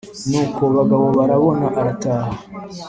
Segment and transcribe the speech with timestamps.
[0.29, 2.33] nuko bagabobarabona arataha